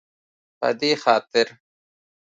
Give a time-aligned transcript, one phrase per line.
[0.59, 1.47] په دې خاطر